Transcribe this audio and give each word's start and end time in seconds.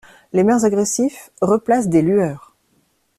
Les 0.33 0.43
maires 0.43 0.65
agressifs 0.65 1.29
replacent 1.41 1.87
des 1.87 2.01
lueurs! 2.01 2.55